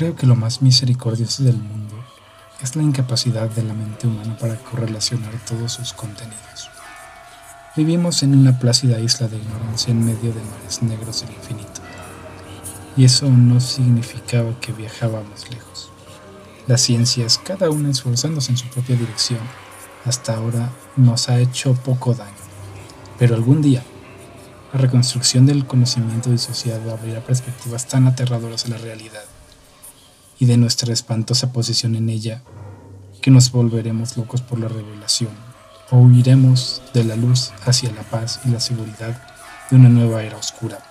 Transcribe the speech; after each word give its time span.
Creo 0.00 0.16
que 0.16 0.26
lo 0.26 0.34
más 0.34 0.62
misericordioso 0.62 1.42
del 1.42 1.58
mundo 1.58 1.94
es 2.62 2.74
la 2.74 2.82
incapacidad 2.82 3.50
de 3.50 3.62
la 3.62 3.74
mente 3.74 4.06
humana 4.06 4.34
para 4.38 4.56
correlacionar 4.56 5.30
todos 5.46 5.72
sus 5.72 5.92
contenidos. 5.92 6.70
Vivimos 7.76 8.22
en 8.22 8.34
una 8.34 8.58
plácida 8.58 8.98
isla 8.98 9.28
de 9.28 9.36
ignorancia 9.36 9.90
en 9.90 10.02
medio 10.02 10.32
de 10.32 10.40
mares 10.42 10.82
negros 10.82 11.20
del 11.20 11.34
infinito. 11.34 11.82
Y 12.96 13.04
eso 13.04 13.28
no 13.28 13.60
significaba 13.60 14.58
que 14.58 14.72
viajábamos 14.72 15.50
lejos. 15.50 15.90
Las 16.66 16.80
ciencias, 16.80 17.36
cada 17.36 17.68
una 17.68 17.90
esforzándose 17.90 18.52
en 18.52 18.56
su 18.56 18.68
propia 18.68 18.96
dirección, 18.96 19.40
hasta 20.06 20.34
ahora 20.34 20.70
nos 20.96 21.28
ha 21.28 21.40
hecho 21.40 21.74
poco 21.74 22.14
daño. 22.14 22.32
Pero 23.18 23.34
algún 23.34 23.60
día, 23.60 23.82
la 24.72 24.80
reconstrucción 24.80 25.44
del 25.44 25.66
conocimiento 25.66 26.30
disociado 26.30 26.90
abrirá 26.90 27.20
perspectivas 27.20 27.86
tan 27.86 28.06
aterradoras 28.06 28.64
a 28.64 28.68
la 28.70 28.78
realidad 28.78 29.24
y 30.40 30.46
de 30.46 30.56
nuestra 30.56 30.92
espantosa 30.92 31.52
posición 31.52 31.94
en 31.94 32.08
ella 32.08 32.42
que 33.22 33.30
nos 33.30 33.52
volveremos 33.52 34.16
locos 34.16 34.40
por 34.40 34.58
la 34.58 34.66
revelación 34.66 35.30
o 35.90 35.98
huiremos 35.98 36.82
de 36.94 37.04
la 37.04 37.14
luz 37.14 37.52
hacia 37.64 37.92
la 37.92 38.02
paz 38.02 38.40
y 38.44 38.48
la 38.48 38.58
seguridad 38.58 39.22
de 39.70 39.76
una 39.76 39.88
nueva 39.88 40.22
era 40.24 40.36
oscura. 40.36 40.89